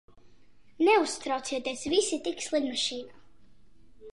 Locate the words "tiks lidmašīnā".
2.29-3.21